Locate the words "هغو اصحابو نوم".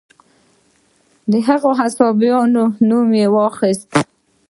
1.47-3.03